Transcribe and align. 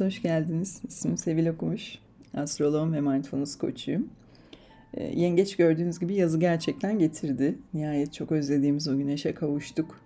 hepiniz 0.00 0.16
hoş 0.16 0.22
geldiniz. 0.22 0.80
İsmim 0.88 1.16
Sevil 1.16 1.46
Okumuş. 1.46 1.98
Astroloğum 2.34 2.92
ve 2.92 3.00
mindfulness 3.00 3.58
koçuyum. 3.58 4.08
Ee, 4.94 5.04
yengeç 5.04 5.56
gördüğünüz 5.56 5.98
gibi 5.98 6.14
yazı 6.14 6.38
gerçekten 6.38 6.98
getirdi. 6.98 7.58
Nihayet 7.74 8.12
çok 8.12 8.32
özlediğimiz 8.32 8.88
o 8.88 8.96
güneşe 8.96 9.34
kavuştuk. 9.34 10.00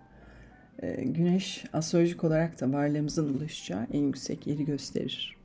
Ee, 0.83 1.05
güneş 1.05 1.65
astrolojik 1.73 2.25
olarak 2.25 2.61
da 2.61 2.73
varlığımızın 2.73 3.35
ulaşacağı 3.35 3.87
en 3.93 4.03
yüksek 4.03 4.47
yeri 4.47 4.65
gösterir. 4.65 5.37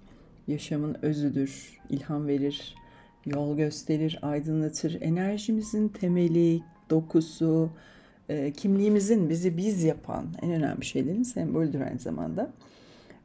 Yaşamın 0.47 0.97
özüdür, 1.02 1.79
ilham 1.89 2.27
verir, 2.27 2.75
yol 3.25 3.57
gösterir, 3.57 4.20
aydınlatır. 4.21 5.01
Enerjimizin 5.01 5.87
temeli, 5.89 6.61
dokusu, 6.89 7.70
e, 8.29 8.51
kimliğimizin 8.51 9.29
bizi 9.29 9.57
biz 9.57 9.84
yapan 9.84 10.25
en 10.42 10.51
önemli 10.51 10.86
şeylerin 10.86 11.23
sembolüdür 11.23 11.81
aynı 11.81 12.00
zamanda. 12.00 12.54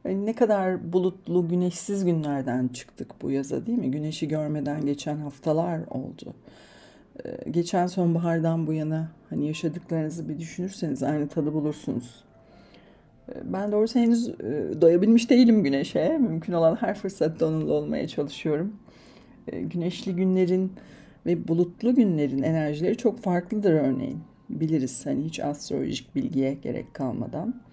Ne 0.05 0.33
kadar 0.33 0.93
bulutlu, 0.93 1.47
güneşsiz 1.47 2.05
günlerden 2.05 2.67
çıktık 2.67 3.21
bu 3.21 3.31
yaza 3.31 3.65
değil 3.65 3.77
mi? 3.77 3.91
Güneşi 3.91 4.27
görmeden 4.27 4.85
geçen 4.85 5.17
haftalar 5.17 5.79
oldu. 5.89 6.33
Ee, 7.25 7.49
geçen 7.51 7.87
sonbahardan 7.87 8.67
bu 8.67 8.73
yana 8.73 9.11
hani 9.29 9.47
yaşadıklarınızı 9.47 10.29
bir 10.29 10.39
düşünürseniz 10.39 11.03
aynı 11.03 11.27
tadı 11.27 11.53
bulursunuz. 11.53 12.23
Ee, 13.29 13.33
ben 13.53 13.71
doğrusu 13.71 13.99
henüz 13.99 14.29
e, 14.29 14.81
doyabilmiş 14.81 15.29
değilim 15.29 15.63
güneşe. 15.63 16.17
Mümkün 16.17 16.53
olan 16.53 16.75
her 16.75 16.95
fırsatta 16.95 17.45
onunla 17.45 17.73
olmaya 17.73 18.07
çalışıyorum. 18.07 18.75
Ee, 19.47 19.61
güneşli 19.61 20.15
günlerin 20.15 20.73
ve 21.25 21.47
bulutlu 21.47 21.95
günlerin 21.95 22.43
enerjileri 22.43 22.97
çok 22.97 23.19
farklıdır 23.19 23.73
örneğin. 23.73 24.19
Biliriz 24.49 25.05
hani 25.05 25.25
hiç 25.25 25.39
astrolojik 25.39 26.15
bilgiye 26.15 26.53
gerek 26.53 26.93
kalmadan 26.93 27.64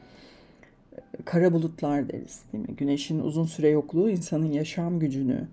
kara 1.25 1.53
bulutlar 1.53 2.09
deriz 2.09 2.43
değil 2.53 2.69
mi? 2.69 2.77
Güneşin 2.77 3.21
uzun 3.21 3.45
süre 3.45 3.69
yokluğu 3.69 4.11
insanın 4.11 4.53
yaşam 4.53 4.99
gücünü, 4.99 5.49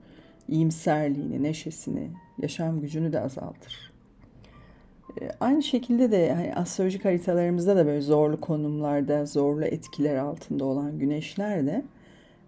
iyimserliğini, 0.47 1.43
neşesini, 1.43 2.09
yaşam 2.41 2.81
gücünü 2.81 3.13
de 3.13 3.19
azaltır. 3.19 3.91
Ee, 5.21 5.29
aynı 5.39 5.63
şekilde 5.63 6.11
de 6.11 6.33
hani 6.33 6.55
astrolojik 6.55 7.05
haritalarımızda 7.05 7.75
da 7.75 7.85
böyle 7.85 8.01
zorlu 8.01 8.41
konumlarda, 8.41 9.25
zorlu 9.25 9.65
etkiler 9.65 10.15
altında 10.15 10.65
olan 10.65 10.99
güneşler 10.99 11.65
de 11.65 11.83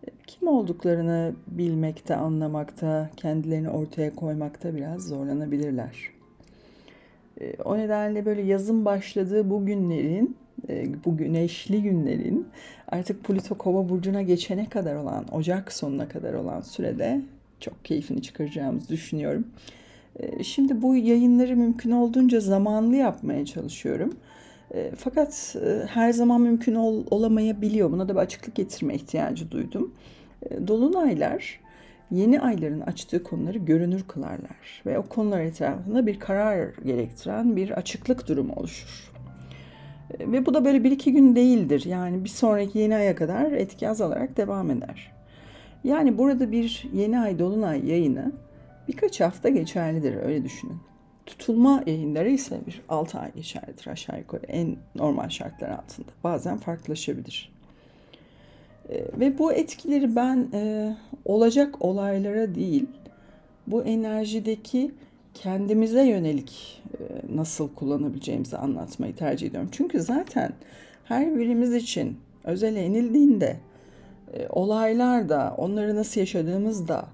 e, 0.08 0.10
kim 0.28 0.48
olduklarını 0.48 1.34
bilmekte, 1.48 2.16
anlamakta, 2.16 3.10
kendilerini 3.18 3.70
ortaya 3.70 4.16
koymakta 4.16 4.76
biraz 4.76 5.08
zorlanabilirler. 5.08 6.12
Ee, 7.42 7.54
o 7.66 7.78
nedenle 7.78 8.26
böyle 8.26 8.42
yazın 8.42 8.86
başladığı 8.86 9.50
bu 9.50 9.66
günlerin 9.66 10.38
bu 11.06 11.18
güneşli 11.18 11.82
günlerin 11.84 12.48
artık 12.88 13.24
Plüto 13.24 13.58
Kova 13.58 13.90
burcuna 13.90 14.22
geçene 14.22 14.70
kadar 14.70 14.96
olan 14.96 15.26
Ocak 15.32 15.72
sonuna 15.72 16.08
kadar 16.08 16.34
olan 16.34 16.62
sürede 16.62 17.22
çok 17.60 17.86
keyfini 17.86 18.22
çıkaracağımızı 18.22 18.90
düşünüyorum. 18.90 19.48
E, 20.20 20.44
şimdi 20.44 20.82
bu 20.82 20.96
yayınları 20.96 21.58
mümkün 21.58 21.92
olduğunca 21.92 22.40
zamanlı 22.40 22.96
yapmaya 22.96 23.46
çalışıyorum. 23.46 24.14
E, 24.74 24.92
fakat 24.98 25.56
her 25.88 26.14
zaman 26.14 26.42
mümkün 26.42 26.76
ol, 26.76 27.06
olamayabiliyor. 27.12 27.92
Buna 27.92 28.10
da 28.10 28.14
bir 28.14 28.20
açıklık 28.20 28.56
getirme 28.56 28.96
ihtiyacı 28.96 29.52
duydum. 29.52 29.94
Dolunaylar 30.68 31.60
yeni 32.12 32.42
ayların 32.42 32.82
açtığı 32.82 33.24
konuları 33.24 33.58
görünür 33.58 34.04
kılarlar 34.08 34.84
ve 34.86 35.00
o 35.00 35.04
konular 35.04 35.42
etrafında 35.42 36.08
bir 36.08 36.20
karar 36.20 36.70
gerektiren 36.86 37.56
bir 37.56 37.70
açıklık 37.70 38.28
durumu 38.28 38.54
oluşur. 38.54 39.12
Ve 40.20 40.46
bu 40.46 40.54
da 40.54 40.66
böyle 40.66 40.84
bir 40.84 40.92
iki 40.92 41.14
gün 41.14 41.36
değildir. 41.36 41.86
Yani 41.86 42.24
bir 42.24 42.30
sonraki 42.30 42.80
yeni 42.80 42.96
aya 42.96 43.16
kadar 43.16 43.52
etki 43.52 43.90
azalarak 43.90 44.38
devam 44.38 44.72
eder. 44.72 45.12
Yani 45.84 46.18
burada 46.18 46.52
bir 46.52 46.90
yeni 46.94 47.20
ay 47.20 47.40
dolunay 47.40 47.90
yayını 47.90 48.32
birkaç 48.88 49.22
hafta 49.22 49.50
geçerlidir 49.50 50.16
öyle 50.16 50.44
düşünün. 50.44 50.78
Tutulma 51.26 51.84
yayınları 51.86 52.30
ise 52.30 52.60
bir 52.68 52.82
6 52.90 53.20
ay 53.20 53.34
geçerlidir 53.34 53.88
aşağı 53.88 54.20
yukarı 54.20 54.46
en 54.48 54.76
normal 54.96 55.30
şartlar 55.30 55.70
altında. 55.70 56.12
Bazen 56.24 56.58
farklılaşabilir. 56.58 57.52
Ee, 58.90 59.06
ve 59.20 59.38
bu 59.38 59.54
etkileri 59.54 60.16
ben 60.16 60.48
e, 60.54 60.94
olacak 61.26 61.76
olaylara 61.80 62.56
değil, 62.56 62.86
bu 63.68 63.84
enerjideki 63.84 64.92
kendimize 65.34 66.04
yönelik 66.04 66.82
e, 67.00 67.36
nasıl 67.36 67.76
kullanabileceğimizi 67.76 68.58
anlatmayı 68.58 69.16
tercih 69.16 69.48
ediyorum. 69.48 69.70
Çünkü 69.72 70.02
zaten 70.02 70.54
her 71.04 71.40
birimiz 71.40 71.74
için 71.74 72.18
özel 72.44 72.76
enildiğinde 72.76 73.58
e, 74.34 74.48
olaylar 74.50 75.30
da 75.30 75.56
onları 75.58 75.96
nasıl 75.96 76.20
yaşadığımız 76.20 76.88
da 76.88 77.06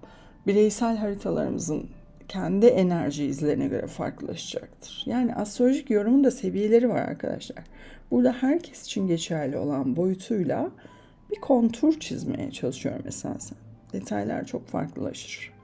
bireysel 0.48 0.98
haritalarımızın 0.98 1.90
kendi 2.28 2.66
enerji 2.66 3.26
izlerine 3.26 3.68
göre 3.68 3.88
farklılaşacaktır. 3.88 5.04
Yani 5.06 5.36
astrolojik 5.36 5.90
yorumun 5.90 6.24
da 6.24 6.32
seviyeleri 6.32 6.90
var 6.90 7.02
arkadaşlar. 7.02 7.64
Burada 8.12 8.36
herkes 8.40 8.86
için 8.86 9.08
geçerli 9.08 9.58
olan 9.58 9.96
boyutuyla 9.96 10.72
bir 11.32 11.42
kontur 11.42 12.00
çizmeye 12.00 12.52
çalışıyorum 12.52 13.04
esasen. 13.08 13.58
Detaylar 13.94 14.46
çok 14.46 14.68
farklılaşır 14.68 15.57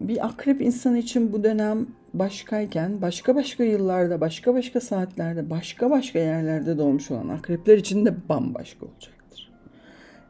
bir 0.00 0.26
akrep 0.26 0.60
insan 0.60 0.96
için 0.96 1.32
bu 1.32 1.44
dönem 1.44 1.86
başkayken 2.14 3.02
başka 3.02 3.34
başka 3.34 3.64
yıllarda, 3.64 4.20
başka 4.20 4.54
başka 4.54 4.80
saatlerde, 4.80 5.50
başka 5.50 5.90
başka 5.90 6.18
yerlerde 6.18 6.78
doğmuş 6.78 7.10
olan 7.10 7.28
akrepler 7.28 7.78
için 7.78 8.06
de 8.06 8.14
bambaşka 8.28 8.86
olacaktır. 8.86 9.52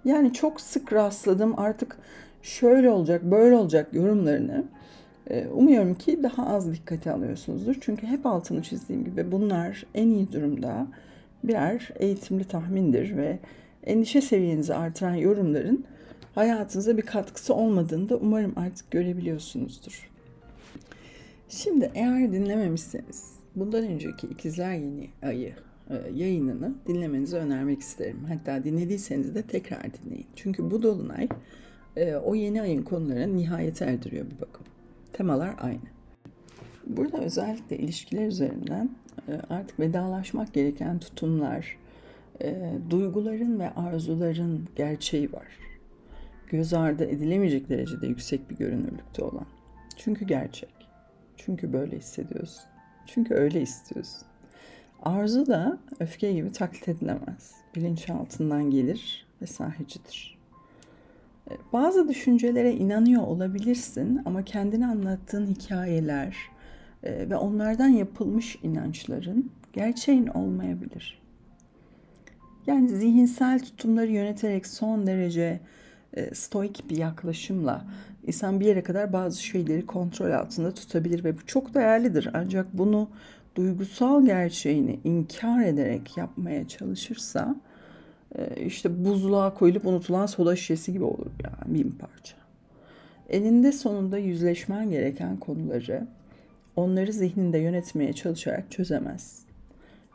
Yani 0.05 0.33
çok 0.33 0.61
sık 0.61 0.93
rastladım 0.93 1.59
artık 1.59 1.97
şöyle 2.43 2.91
olacak, 2.91 3.23
böyle 3.23 3.55
olacak 3.55 3.95
yorumlarını 3.95 4.65
e, 5.31 5.47
umuyorum 5.47 5.95
ki 5.95 6.23
daha 6.23 6.47
az 6.47 6.73
dikkate 6.73 7.13
alıyorsunuzdur. 7.13 7.77
Çünkü 7.81 8.07
hep 8.07 8.27
altını 8.27 8.63
çizdiğim 8.63 9.05
gibi 9.05 9.33
bunlar 9.33 9.87
en 9.95 10.09
iyi 10.09 10.33
durumda 10.33 10.87
birer 11.45 11.89
eğitimli 11.97 12.45
tahmindir 12.45 13.17
ve 13.17 13.39
endişe 13.87 14.21
seviyenizi 14.21 14.75
artıran 14.75 15.15
yorumların 15.15 15.85
hayatınıza 16.35 16.97
bir 16.97 17.03
katkısı 17.03 17.55
olmadığını 17.55 18.09
da 18.09 18.17
umarım 18.17 18.53
artık 18.57 18.91
görebiliyorsunuzdur. 18.91 20.11
Şimdi 21.49 21.91
eğer 21.95 22.33
dinlememişseniz 22.33 23.33
bundan 23.57 23.85
önceki 23.85 24.27
ikizler 24.27 24.75
Yeni 24.75 25.09
Ayı 25.23 25.55
e, 25.91 25.95
yayınını 26.15 26.75
dinlemenizi 26.87 27.37
önermek 27.37 27.81
isterim. 27.81 28.25
Hatta 28.29 28.65
dinlediyseniz 28.65 29.35
de 29.35 29.43
tekrar 29.43 29.83
dinleyin. 29.83 30.27
Çünkü 30.37 30.71
bu 30.71 30.83
dolunay 30.83 31.29
e, 31.97 32.15
o 32.15 32.35
yeni 32.35 32.63
ayın 32.63 32.83
konularını 32.83 33.37
nihayete 33.37 33.85
erdiriyor 33.85 34.27
bir 34.27 34.41
bakım. 34.41 34.67
Temalar 35.13 35.55
aynı. 35.61 35.95
Burada 36.87 37.19
özellikle 37.19 37.79
ilişkiler 37.79 38.27
üzerinden 38.27 38.91
e, 39.29 39.33
artık 39.51 39.81
vedalaşmak 39.81 40.53
gereken 40.55 40.99
tutumlar, 40.99 41.79
duyguların 42.91 43.61
ve 43.61 43.71
arzuların 43.75 44.69
gerçeği 44.77 45.33
var 45.33 45.47
göz 46.51 46.75
ardı 46.75 47.05
edilemeyecek 47.05 47.69
derecede 47.69 48.07
yüksek 48.07 48.51
bir 48.51 48.57
görünürlükte 48.57 49.25
olan. 49.25 49.47
Çünkü 49.97 50.25
gerçek. 50.25 50.75
Çünkü 51.37 51.73
böyle 51.73 51.99
hissediyorsun. 51.99 52.65
Çünkü 53.07 53.35
öyle 53.35 53.63
istiyorsun. 53.63 54.27
Arzu 55.03 55.47
da 55.47 55.79
öfke 56.01 56.33
gibi 56.33 56.53
taklit 56.53 56.89
edilemez. 56.89 57.55
Bilinçaltından 57.77 58.71
gelir 58.71 59.27
ve 59.43 59.47
sahicidir. 59.47 60.39
E, 61.51 61.53
bazı 61.73 62.09
düşüncelere 62.09 62.73
inanıyor 62.73 63.23
olabilirsin 63.23 64.23
ama 64.25 64.43
kendini 64.45 64.87
anlattığın 64.87 65.47
hikayeler 65.47 66.37
e, 67.03 67.31
ve 67.31 67.37
onlardan 67.37 67.89
yapılmış 67.89 68.59
inançların 68.63 69.51
gerçeğin 69.73 70.27
olmayabilir. 70.27 71.23
Yani 72.67 72.89
zihinsel 72.89 73.61
tutumları 73.61 74.11
yöneterek 74.11 74.67
son 74.67 75.07
derece 75.07 75.61
stoik 76.35 76.91
bir 76.91 76.97
yaklaşımla 76.97 77.85
insan 78.27 78.61
bir 78.61 78.67
yere 78.67 78.83
kadar 78.83 79.13
bazı 79.13 79.43
şeyleri 79.43 79.87
kontrol 79.87 80.31
altında 80.31 80.75
tutabilir 80.75 81.25
ve 81.25 81.37
bu 81.37 81.47
çok 81.47 81.75
değerlidir. 81.75 82.29
Ancak 82.35 82.67
bunu 82.73 83.09
duygusal 83.55 84.27
gerçeğini 84.27 85.01
inkar 85.05 85.65
ederek 85.65 86.17
yapmaya 86.17 86.69
çalışırsa 86.69 87.57
e, 88.39 88.65
işte 88.67 89.05
buzluğa 89.05 89.55
koyulup 89.55 89.87
unutulan 89.87 90.27
soda 90.27 90.57
şişesi 90.57 90.93
gibi 90.93 91.05
olur 91.05 91.31
yani 91.45 91.75
bin 91.75 91.91
parça. 91.91 92.37
Elinde 93.29 93.73
sonunda 93.73 94.19
yüzleşmen 94.19 94.91
gereken 94.91 95.37
konuları 95.37 96.07
onları 96.77 97.13
zihninde 97.13 97.59
yönetmeye 97.59 98.13
çalışarak 98.13 98.71
çözemez. 98.71 99.45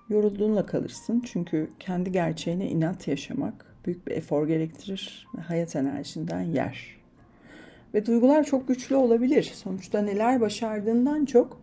Yorulduğunla 0.09 0.65
kalırsın 0.65 1.23
çünkü 1.25 1.69
kendi 1.79 2.11
gerçeğine 2.11 2.69
inat 2.69 3.07
yaşamak 3.07 3.68
büyük 3.85 4.07
bir 4.07 4.11
efor 4.11 4.47
gerektirir 4.47 5.27
ve 5.37 5.41
hayat 5.41 5.75
enerjinden 5.75 6.41
yer. 6.41 6.99
Ve 7.93 8.05
duygular 8.05 8.43
çok 8.43 8.67
güçlü 8.67 8.95
olabilir. 8.95 9.43
Sonuçta 9.43 10.01
neler 10.01 10.41
başardığından 10.41 11.25
çok 11.25 11.61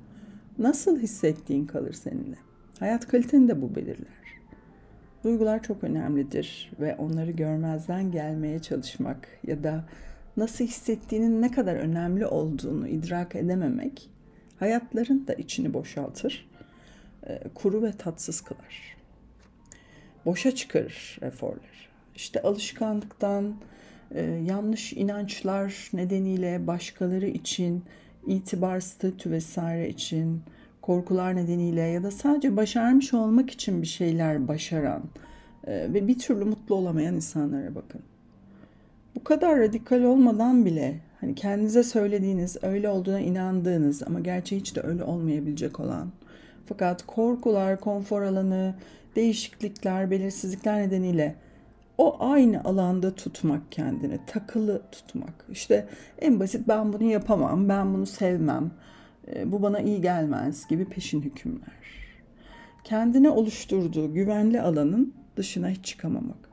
nasıl 0.59 0.99
hissettiğin 0.99 1.67
kalır 1.67 1.93
seninle. 1.93 2.37
Hayat 2.79 3.09
kaliteni 3.09 3.49
de 3.49 3.63
bu 3.63 3.75
belirler. 3.75 4.17
Duygular 5.25 5.63
çok 5.63 5.85
önemlidir 5.85 6.73
ve 6.81 6.97
onları 6.97 7.31
görmezden 7.31 8.13
gelmeye 8.13 8.59
çalışmak 8.59 9.29
ya 9.47 9.65
da 9.65 9.85
nasıl 10.37 10.65
hissettiğinin 10.65 11.43
ne 11.43 11.51
kadar 11.51 11.75
önemli 11.75 12.27
olduğunu 12.27 12.89
idrak 12.89 13.37
edememek 13.37 14.11
hayatların 14.59 15.27
da 15.27 15.35
içini 15.35 15.75
boşaltır, 15.75 16.49
e, 17.27 17.41
kuru 17.55 17.83
ve 17.83 17.93
tatsız 17.93 18.41
kılar. 18.41 18.97
Boşa 20.27 20.55
çıkarır 20.55 21.19
eforları. 21.23 21.87
İşte 22.17 22.43
alışkanlıktan, 22.43 23.55
e, 24.15 24.23
yanlış 24.23 24.93
inançlar 24.93 25.91
nedeniyle 25.93 26.67
başkaları 26.67 27.27
için, 27.27 27.85
itibar, 28.27 28.81
statü 28.81 29.31
vesaire 29.31 29.89
için, 29.89 30.43
korkular 30.83 31.37
nedeniyle 31.37 31.81
ya 31.81 32.03
da 32.03 32.11
sadece 32.11 32.57
başarmış 32.57 33.15
olmak 33.15 33.51
için 33.51 33.83
bir 33.83 33.87
şeyler 33.87 34.49
başaran 34.49 35.03
e, 35.67 35.73
ve 35.73 36.09
bir 36.09 36.19
türlü 36.19 36.45
mutlu 36.45 36.75
olamayan 36.75 37.15
insanlara 37.15 37.75
bakın. 37.75 38.01
Bu 39.15 39.25
kadar 39.25 39.59
radikal 39.59 40.03
olmadan 40.03 40.65
bile 40.65 41.01
hani 41.21 41.35
kendinize 41.35 41.83
söylediğiniz, 41.83 42.57
öyle 42.63 42.89
olduğuna 42.89 43.21
inandığınız 43.21 44.03
ama 44.03 44.21
gerçeği 44.21 44.61
hiç 44.61 44.77
de 44.77 44.81
öyle 44.83 45.05
olmayabilecek 45.05 45.81
olan 45.81 46.09
fakat 46.67 47.07
korkular, 47.07 47.81
konfor 47.81 48.23
alanı, 48.23 48.75
değişiklikler, 49.17 50.11
belirsizlikler 50.11 50.83
nedeniyle 50.83 51.35
o 51.99 52.17
aynı 52.21 52.65
alanda 52.65 53.15
tutmak 53.15 53.73
kendini, 53.73 54.19
takılı 54.27 54.83
tutmak. 54.93 55.47
İşte 55.51 55.89
en 56.19 56.41
basit 56.41 56.69
ben 56.69 56.93
bunu 56.93 57.05
yapamam, 57.05 57.69
ben 57.69 57.95
bunu 57.95 58.07
sevmem, 58.07 58.71
bu 59.45 59.63
bana 59.63 59.81
iyi 59.81 60.01
gelmez 60.01 60.69
gibi 60.69 60.85
peşin 60.85 61.23
hükümler. 61.23 61.77
Kendine 62.85 63.31
oluşturduğu 63.31 64.15
güvenli 64.15 64.61
alanın 64.61 65.15
dışına 65.37 65.69
hiç 65.69 65.85
çıkamamak. 65.85 66.51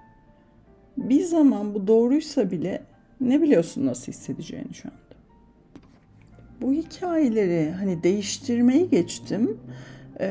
Bir 0.97 1.23
zaman 1.23 1.73
bu 1.73 1.87
doğruysa 1.87 2.51
bile 2.51 2.83
ne 3.21 3.41
biliyorsun 3.41 3.85
nasıl 3.85 4.11
hissedeceğini 4.11 4.73
şu 4.73 4.89
anda. 4.89 4.99
Bu 6.61 6.73
hikayeleri 6.73 7.71
hani 7.71 8.03
değiştirmeyi 8.03 8.89
geçtim. 8.89 9.57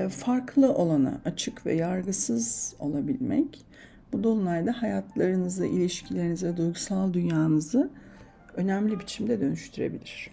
Farklı 0.08 0.74
olana 0.74 1.20
açık 1.24 1.66
ve 1.66 1.74
yargısız 1.74 2.74
olabilmek 2.78 3.64
bu 4.12 4.24
dolunayda 4.24 4.82
hayatlarınızı, 4.82 5.66
ilişkilerinizi, 5.66 6.56
duygusal 6.56 7.12
dünyanızı 7.12 7.90
önemli 8.56 9.00
biçimde 9.00 9.40
dönüştürebilir. 9.40 10.30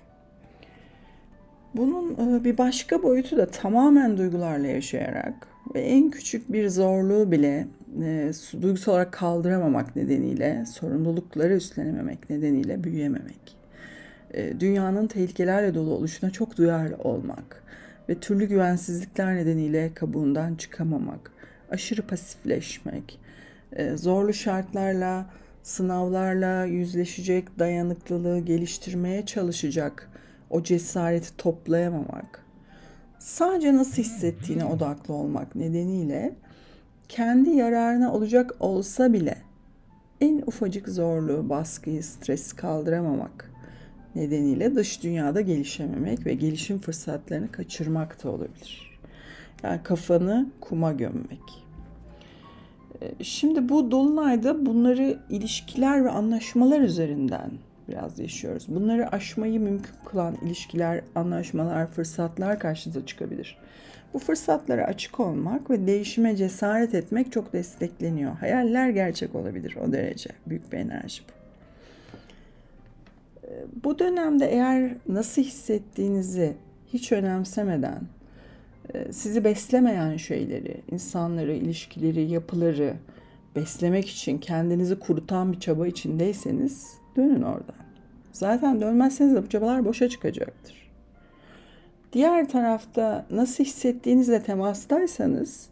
Bunun 1.75 2.13
e, 2.13 2.43
bir 2.43 2.57
başka 2.57 3.03
boyutu 3.03 3.37
da 3.37 3.45
tamamen 3.45 4.17
duygularla 4.17 4.67
yaşayarak 4.67 5.47
ve 5.75 5.81
en 5.81 6.09
küçük 6.09 6.51
bir 6.51 6.69
zorluğu 6.69 7.31
bile 7.31 7.67
e, 8.03 8.31
duygusal 8.61 8.91
olarak 8.91 9.11
kaldıramamak 9.11 9.95
nedeniyle, 9.95 10.65
sorumlulukları 10.65 11.53
üstlenememek 11.53 12.29
nedeniyle 12.29 12.83
büyüyememek. 12.83 13.57
E, 14.33 14.59
dünyanın 14.59 15.07
tehlikelerle 15.07 15.75
dolu 15.75 15.93
oluşuna 15.93 16.29
çok 16.29 16.57
duyarlı 16.57 16.95
olmak 16.97 17.63
ve 18.09 18.15
türlü 18.15 18.45
güvensizlikler 18.45 19.35
nedeniyle 19.35 19.93
kabuğundan 19.93 20.55
çıkamamak, 20.55 21.31
aşırı 21.71 22.01
pasifleşmek, 22.01 23.18
zorlu 23.95 24.33
şartlarla, 24.33 25.29
sınavlarla 25.63 26.65
yüzleşecek 26.65 27.59
dayanıklılığı 27.59 28.39
geliştirmeye 28.39 29.25
çalışacak 29.25 30.09
o 30.49 30.63
cesareti 30.63 31.37
toplayamamak, 31.37 32.45
sadece 33.19 33.75
nasıl 33.75 34.03
hissettiğine 34.03 34.65
odaklı 34.65 35.13
olmak 35.13 35.55
nedeniyle 35.55 36.35
kendi 37.09 37.49
yararına 37.49 38.13
olacak 38.13 38.55
olsa 38.59 39.13
bile 39.13 39.37
en 40.21 40.43
ufacık 40.47 40.89
zorluğu, 40.89 41.49
baskıyı, 41.49 42.03
stresi 42.03 42.55
kaldıramamak 42.55 43.51
nedeniyle 44.15 44.75
dış 44.75 45.03
dünyada 45.03 45.41
gelişememek 45.41 46.25
ve 46.25 46.33
gelişim 46.33 46.79
fırsatlarını 46.79 47.51
kaçırmak 47.51 48.23
da 48.23 48.29
olabilir. 48.29 48.99
Yani 49.63 49.83
kafanı 49.83 50.49
kuma 50.61 50.91
gömmek. 50.91 51.68
Ee, 53.01 53.23
şimdi 53.23 53.69
bu 53.69 53.91
dolunayda 53.91 54.65
bunları 54.65 55.19
ilişkiler 55.29 56.05
ve 56.05 56.09
anlaşmalar 56.09 56.79
üzerinden 56.79 57.51
biraz 57.87 58.19
yaşıyoruz. 58.19 58.65
Bunları 58.67 59.11
aşmayı 59.11 59.59
mümkün 59.59 59.93
kılan 60.05 60.35
ilişkiler, 60.45 61.01
anlaşmalar, 61.15 61.87
fırsatlar 61.87 62.59
karşınıza 62.59 63.05
çıkabilir. 63.05 63.57
Bu 64.13 64.19
fırsatlara 64.19 64.85
açık 64.85 65.19
olmak 65.19 65.69
ve 65.69 65.87
değişime 65.87 66.35
cesaret 66.35 66.95
etmek 66.95 67.31
çok 67.31 67.53
destekleniyor. 67.53 68.31
Hayaller 68.31 68.89
gerçek 68.89 69.35
olabilir 69.35 69.75
o 69.87 69.91
derece. 69.91 70.29
Büyük 70.47 70.71
bir 70.71 70.77
enerji 70.77 71.23
bu. 71.23 71.39
Ee, 73.47 73.65
bu 73.83 73.99
dönemde 73.99 74.51
eğer 74.51 74.91
nasıl 75.07 75.41
hissettiğinizi 75.41 76.53
hiç 76.93 77.11
önemsemeden, 77.11 78.01
sizi 79.11 79.43
beslemeyen 79.43 80.17
şeyleri, 80.17 80.81
insanları, 80.91 81.53
ilişkileri, 81.53 82.31
yapıları 82.31 82.93
beslemek 83.55 84.09
için 84.09 84.37
kendinizi 84.37 84.99
kurutan 84.99 85.53
bir 85.53 85.59
çaba 85.59 85.87
içindeyseniz 85.87 86.93
dönün 87.15 87.41
oradan. 87.41 87.75
Zaten 88.31 88.81
dönmezseniz 88.81 89.35
de 89.35 89.43
bu 89.43 89.49
çabalar 89.49 89.85
boşa 89.85 90.09
çıkacaktır. 90.09 90.89
Diğer 92.13 92.49
tarafta 92.49 93.25
nasıl 93.31 93.63
hissettiğinizle 93.63 94.43
temastaysanız 94.43 95.69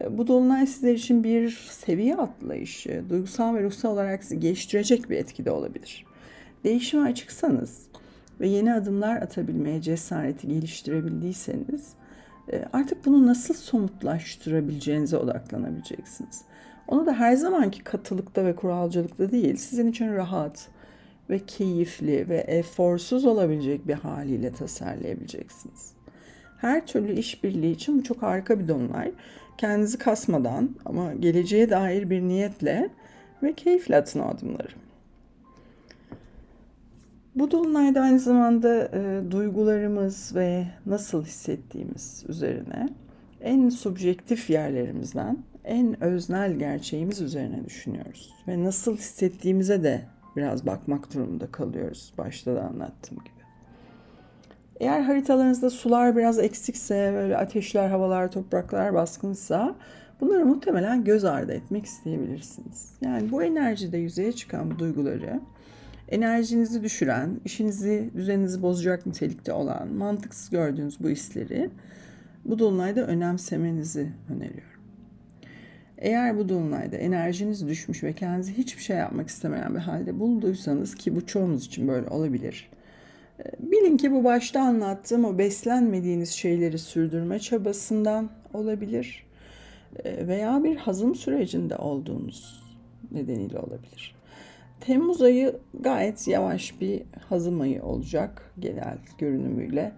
e, 0.00 0.18
bu 0.18 0.26
dolunay 0.26 0.66
sizler 0.66 0.94
için 0.94 1.24
bir 1.24 1.50
seviye 1.70 2.16
atlayışı, 2.16 3.04
duygusal 3.10 3.54
ve 3.54 3.62
ruhsal 3.62 3.92
olarak 3.92 4.24
sizi 4.24 4.40
geliştirecek 4.40 5.10
bir 5.10 5.16
etkide 5.16 5.50
olabilir. 5.50 6.06
Değişime 6.64 7.08
açıksanız 7.10 7.86
ve 8.40 8.48
yeni 8.48 8.74
adımlar 8.74 9.16
atabilmeye 9.16 9.82
cesareti 9.82 10.48
geliştirebildiyseniz 10.48 11.92
artık 12.72 13.06
bunu 13.06 13.26
nasıl 13.26 13.54
somutlaştırabileceğinize 13.54 15.16
odaklanabileceksiniz. 15.16 16.42
Onu 16.88 17.06
da 17.06 17.12
her 17.12 17.36
zamanki 17.36 17.84
katılıkta 17.84 18.44
ve 18.44 18.56
kuralcılıkta 18.56 19.30
değil, 19.30 19.56
sizin 19.56 19.90
için 19.90 20.14
rahat 20.14 20.68
ve 21.30 21.38
keyifli 21.38 22.28
ve 22.28 22.36
eforsuz 22.36 23.24
olabilecek 23.24 23.88
bir 23.88 23.94
haliyle 23.94 24.52
tasarlayabileceksiniz. 24.52 25.92
Her 26.58 26.86
türlü 26.86 27.12
işbirliği 27.12 27.72
için 27.72 27.98
bu 27.98 28.04
çok 28.04 28.22
harika 28.22 28.60
bir 28.60 28.68
dolunay. 28.68 29.12
Kendinizi 29.58 29.98
kasmadan 29.98 30.70
ama 30.84 31.14
geleceğe 31.14 31.70
dair 31.70 32.10
bir 32.10 32.22
niyetle 32.22 32.90
ve 33.42 33.52
keyifle 33.52 33.96
atın 33.96 34.20
adımları. 34.20 34.68
Bu 37.34 37.50
dolunayda 37.50 38.00
aynı 38.00 38.18
zamanda 38.18 38.88
e, 38.92 39.30
duygularımız 39.30 40.34
ve 40.34 40.66
nasıl 40.86 41.24
hissettiğimiz 41.24 42.24
üzerine 42.28 42.88
en 43.40 43.68
subjektif 43.68 44.50
yerlerimizden 44.50 45.38
en 45.64 46.04
öznel 46.04 46.52
gerçeğimiz 46.52 47.20
üzerine 47.20 47.64
düşünüyoruz. 47.64 48.34
Ve 48.48 48.64
nasıl 48.64 48.96
hissettiğimize 48.96 49.82
de 49.82 50.02
biraz 50.36 50.66
bakmak 50.66 51.14
durumunda 51.14 51.46
kalıyoruz. 51.46 52.12
Başta 52.18 52.54
da 52.54 52.62
anlattığım 52.62 53.18
gibi. 53.18 53.42
Eğer 54.80 55.00
haritalarınızda 55.00 55.70
sular 55.70 56.16
biraz 56.16 56.38
eksikse, 56.38 57.12
böyle 57.14 57.36
ateşler, 57.36 57.88
havalar, 57.88 58.32
topraklar 58.32 58.94
baskınsa 58.94 59.74
bunları 60.20 60.46
muhtemelen 60.46 61.04
göz 61.04 61.24
ardı 61.24 61.52
etmek 61.52 61.84
isteyebilirsiniz. 61.84 62.92
Yani 63.00 63.32
bu 63.32 63.42
enerjide 63.42 63.98
yüzeye 63.98 64.32
çıkan 64.32 64.70
bu 64.70 64.78
duyguları 64.78 65.40
enerjinizi 66.08 66.82
düşüren, 66.82 67.40
işinizi, 67.44 68.10
düzeninizi 68.16 68.62
bozacak 68.62 69.06
nitelikte 69.06 69.52
olan, 69.52 69.88
mantıksız 69.88 70.50
gördüğünüz 70.50 71.00
bu 71.00 71.08
hisleri 71.08 71.70
bu 72.44 72.58
dolunayda 72.58 73.06
önemsemenizi 73.06 74.08
öneriyorum. 74.30 74.72
Eğer 75.98 76.38
bu 76.38 76.48
dolunayda 76.48 76.96
enerjiniz 76.96 77.68
düşmüş 77.68 78.02
ve 78.02 78.12
kendinizi 78.12 78.58
hiçbir 78.58 78.82
şey 78.82 78.96
yapmak 78.96 79.28
istemeyen 79.28 79.74
bir 79.74 79.80
halde 79.80 80.20
bulduysanız 80.20 80.94
ki 80.94 81.16
bu 81.16 81.26
çoğunuz 81.26 81.66
için 81.66 81.88
böyle 81.88 82.08
olabilir. 82.08 82.70
E, 83.40 83.44
bilin 83.58 83.96
ki 83.96 84.12
bu 84.12 84.24
başta 84.24 84.60
anlattığım 84.60 85.24
o 85.24 85.38
beslenmediğiniz 85.38 86.30
şeyleri 86.30 86.78
sürdürme 86.78 87.38
çabasından 87.38 88.30
olabilir 88.54 89.26
e, 90.04 90.28
veya 90.28 90.64
bir 90.64 90.76
hazım 90.76 91.14
sürecinde 91.14 91.76
olduğunuz 91.76 92.62
nedeniyle 93.10 93.58
olabilir. 93.58 94.21
Temmuz 94.86 95.22
ayı 95.22 95.56
gayet 95.80 96.28
yavaş 96.28 96.80
bir 96.80 97.02
hazım 97.28 97.60
ayı 97.60 97.82
olacak 97.82 98.52
genel 98.58 98.98
görünümüyle. 99.18 99.92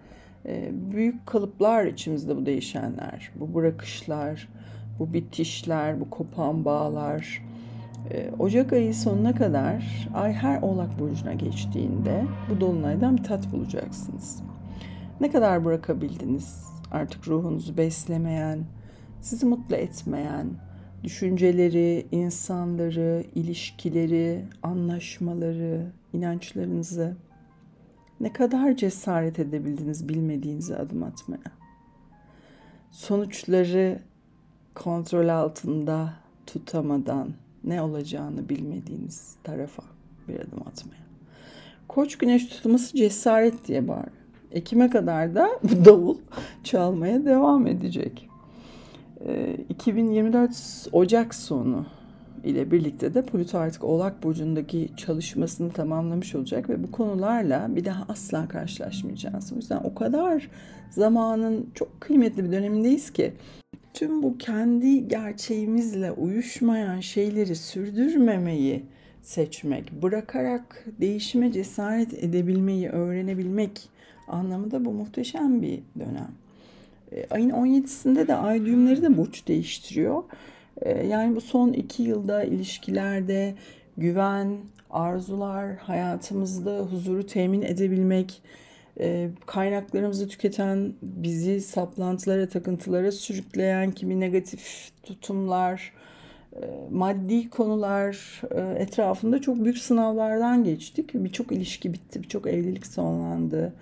E, 0.45 0.71
büyük 0.73 1.27
kalıplar 1.27 1.85
içimizde 1.85 2.35
bu 2.37 2.45
değişenler, 2.45 3.31
bu 3.35 3.53
bırakışlar, 3.53 4.49
bu 4.99 5.13
bitişler, 5.13 5.99
bu 5.99 6.09
kopan 6.09 6.65
bağlar. 6.65 7.43
E, 8.11 8.31
Ocak 8.39 8.73
ayı 8.73 8.95
sonuna 8.95 9.35
kadar 9.35 10.07
ay 10.15 10.33
her 10.33 10.61
oğlak 10.61 10.99
burcuna 10.99 11.33
geçtiğinde 11.33 12.23
bu 12.49 12.61
dolunaydan 12.61 13.17
bir 13.17 13.23
tat 13.23 13.51
bulacaksınız. 13.51 14.43
Ne 15.21 15.31
kadar 15.31 15.65
bırakabildiniz 15.65 16.65
artık 16.91 17.27
ruhunuzu 17.27 17.77
beslemeyen, 17.77 18.59
sizi 19.21 19.45
mutlu 19.45 19.75
etmeyen, 19.75 20.47
düşünceleri, 21.05 22.07
insanları, 22.11 23.23
ilişkileri, 23.35 24.45
anlaşmaları, 24.63 25.91
inançlarınızı 26.13 27.15
ne 28.19 28.33
kadar 28.33 28.75
cesaret 28.75 29.39
edebildiniz 29.39 30.09
bilmediğinize 30.09 30.77
adım 30.77 31.03
atmaya. 31.03 31.51
Sonuçları 32.91 33.99
kontrol 34.75 35.27
altında 35.27 36.13
tutamadan 36.47 37.29
ne 37.63 37.81
olacağını 37.81 38.49
bilmediğiniz 38.49 39.35
tarafa 39.43 39.83
bir 40.27 40.35
adım 40.35 40.67
atmaya. 40.67 41.05
Koç 41.87 42.17
güneş 42.17 42.47
tutulması 42.47 42.97
cesaret 42.97 43.67
diye 43.67 43.87
bağır. 43.87 44.09
Ekim'e 44.51 44.89
kadar 44.89 45.35
da 45.35 45.49
bu 45.63 45.85
davul 45.85 46.17
çalmaya 46.63 47.25
devam 47.25 47.67
edecek. 47.67 48.29
2024 49.69 50.87
Ocak 50.91 51.35
sonu 51.35 51.85
ile 52.43 52.71
birlikte 52.71 53.13
de 53.13 53.21
Plüto 53.21 53.57
artık 53.57 53.83
Oğlak 53.83 54.23
Burcu'ndaki 54.23 54.89
çalışmasını 54.97 55.71
tamamlamış 55.71 56.35
olacak 56.35 56.69
ve 56.69 56.83
bu 56.83 56.91
konularla 56.91 57.75
bir 57.75 57.85
daha 57.85 58.05
asla 58.09 58.47
karşılaşmayacağız. 58.47 59.53
O 59.53 59.55
yüzden 59.55 59.81
o 59.83 59.95
kadar 59.95 60.49
zamanın 60.89 61.69
çok 61.73 62.01
kıymetli 62.01 62.43
bir 62.43 62.51
dönemindeyiz 62.51 63.13
ki 63.13 63.33
tüm 63.93 64.23
bu 64.23 64.37
kendi 64.37 65.07
gerçeğimizle 65.07 66.11
uyuşmayan 66.11 66.99
şeyleri 66.99 67.55
sürdürmemeyi 67.55 68.83
seçmek, 69.21 70.01
bırakarak 70.01 70.85
değişime 71.01 71.51
cesaret 71.51 72.13
edebilmeyi 72.13 72.89
öğrenebilmek 72.89 73.89
anlamında 74.27 74.85
bu 74.85 74.91
muhteşem 74.91 75.61
bir 75.61 75.79
dönem. 75.99 76.44
Ayın 77.31 77.49
17'sinde 77.49 78.27
de 78.27 78.35
ay 78.35 78.65
düğümleri 78.65 79.01
de 79.01 79.17
burç 79.17 79.47
değiştiriyor. 79.47 80.23
Yani 81.09 81.35
bu 81.35 81.41
son 81.41 81.73
iki 81.73 82.03
yılda 82.03 82.43
ilişkilerde 82.43 83.55
güven, 83.97 84.57
arzular, 84.89 85.75
hayatımızda 85.75 86.79
huzuru 86.79 87.25
temin 87.25 87.61
edebilmek, 87.61 88.41
kaynaklarımızı 89.45 90.27
tüketen, 90.27 90.93
bizi 91.01 91.61
saplantılara, 91.61 92.49
takıntılara 92.49 93.11
sürükleyen 93.11 93.91
kimi 93.91 94.19
negatif 94.19 94.91
tutumlar, 95.03 95.93
maddi 96.91 97.49
konular 97.49 98.41
etrafında 98.77 99.41
çok 99.41 99.63
büyük 99.63 99.77
sınavlardan 99.77 100.63
geçtik. 100.63 101.13
Birçok 101.13 101.51
ilişki 101.51 101.93
bitti, 101.93 102.23
birçok 102.23 102.47
evlilik 102.47 102.87
sonlandı. 102.87 103.73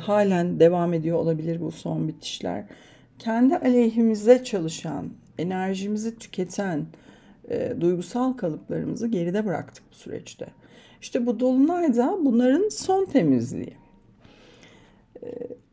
Halen 0.00 0.60
devam 0.60 0.94
ediyor 0.94 1.18
olabilir 1.18 1.60
bu 1.60 1.72
son 1.72 2.08
bitişler. 2.08 2.64
Kendi 3.18 3.56
aleyhimize 3.56 4.44
çalışan, 4.44 5.10
enerjimizi 5.38 6.18
tüketen 6.18 6.86
duygusal 7.80 8.32
kalıplarımızı 8.32 9.08
geride 9.08 9.46
bıraktık 9.46 9.84
bu 9.92 9.94
süreçte. 9.94 10.46
İşte 11.00 11.26
bu 11.26 11.40
dolunay 11.40 11.96
da 11.96 12.18
bunların 12.24 12.68
son 12.68 13.04
temizliği. 13.04 13.72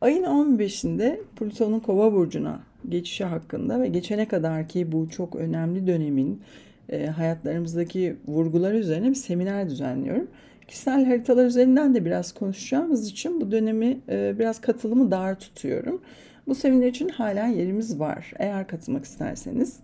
Ayın 0.00 0.24
15'inde 0.24 1.20
Plüton'un 1.36 1.80
Kova 1.80 2.12
burcuna 2.12 2.60
geçişi 2.88 3.24
hakkında 3.24 3.80
ve 3.80 3.88
geçene 3.88 4.28
kadar 4.28 4.68
ki 4.68 4.92
bu 4.92 5.08
çok 5.08 5.36
önemli 5.36 5.86
dönemin 5.86 6.42
e, 6.88 7.06
hayatlarımızdaki 7.06 8.16
vurgular 8.26 8.72
üzerine 8.72 9.10
bir 9.10 9.14
seminer 9.14 9.70
düzenliyorum. 9.70 10.28
Kişisel 10.68 11.04
haritalar 11.04 11.46
üzerinden 11.46 11.94
de 11.94 12.04
biraz 12.04 12.32
konuşacağımız 12.32 13.08
için 13.08 13.40
bu 13.40 13.50
dönemi 13.50 14.00
e, 14.08 14.38
biraz 14.38 14.60
katılımı 14.60 15.10
dar 15.10 15.40
tutuyorum. 15.40 16.00
Bu 16.46 16.54
seminer 16.54 16.86
için 16.86 17.08
hala 17.08 17.46
yerimiz 17.46 18.00
var. 18.00 18.32
Eğer 18.38 18.66
katılmak 18.66 19.04
isterseniz 19.04 19.80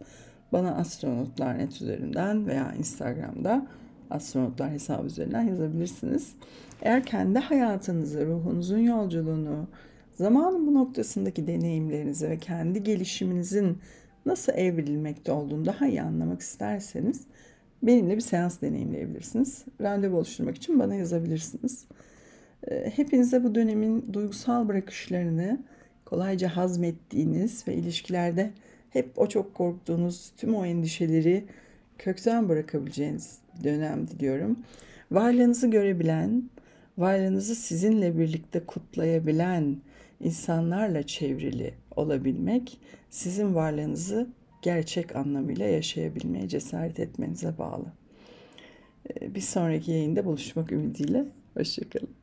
bana 0.53 0.75
astronotlar.net 0.75 1.83
üzerinden 1.83 2.47
veya 2.47 2.75
Instagram'da 2.79 3.67
astronotlar 4.11 4.71
hesabı 4.71 5.07
üzerinden 5.07 5.43
yazabilirsiniz. 5.43 6.33
Eğer 6.83 7.05
kendi 7.05 7.39
hayatınızı, 7.39 8.27
ruhunuzun 8.27 8.79
yolculuğunu, 8.79 9.69
zamanın 10.15 10.67
bu 10.67 10.75
noktasındaki 10.75 11.47
deneyimlerinizi 11.47 12.31
ve 12.31 12.39
kendi 12.39 12.83
gelişiminizin 12.83 13.79
nasıl 14.27 14.53
evrilmekte 14.53 15.33
olduğunu 15.33 15.67
daha 15.67 15.87
iyi 15.87 16.03
anlamak 16.03 16.41
isterseniz 16.41 17.21
benimle 17.83 18.17
bir 18.17 18.21
seans 18.21 18.61
deneyimleyebilirsiniz. 18.61 19.65
Randevu 19.81 20.17
oluşturmak 20.17 20.57
için 20.57 20.79
bana 20.79 20.95
yazabilirsiniz. 20.95 21.85
Ee, 22.69 22.93
hepinize 22.97 23.45
bu 23.45 23.55
dönemin 23.55 24.13
duygusal 24.13 24.69
bırakışlarını 24.69 25.59
kolayca 26.05 26.49
hazmettiğiniz 26.49 27.69
ve 27.69 27.75
ilişkilerde 27.75 28.51
hep 28.91 29.11
o 29.17 29.27
çok 29.27 29.55
korktuğunuz 29.55 30.33
tüm 30.37 30.55
o 30.55 30.67
endişeleri 30.67 31.45
kökten 31.99 32.49
bırakabileceğiniz 32.49 33.39
dönem 33.65 34.09
diliyorum. 34.09 34.59
Varlığınızı 35.11 35.67
görebilen, 35.67 36.51
varlığınızı 36.99 37.55
sizinle 37.55 38.19
birlikte 38.19 38.61
kutlayabilen 38.61 39.77
insanlarla 40.21 41.03
çevrili 41.03 41.75
olabilmek 41.97 42.81
sizin 43.11 43.55
varlığınızı 43.55 44.27
gerçek 44.63 45.17
anlamıyla 45.17 45.67
yaşayabilmeye 45.67 46.49
cesaret 46.49 47.01
etmenize 47.01 47.59
bağlı. 47.59 47.93
Bir 49.21 49.41
sonraki 49.41 49.91
yayında 49.91 50.25
buluşmak 50.25 50.73
ümidiyle. 50.73 51.25
Hoşçakalın. 51.57 52.20